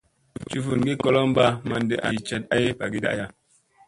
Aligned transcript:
Cufungi 0.49 0.91
kolomɓa 1.01 1.45
manɗi 1.67 1.95
an 2.05 2.13
i 2.17 2.19
caɗ 2.27 2.41
ay 2.53 2.65
bagiiɗa 2.77 3.09
aya. 3.13 3.25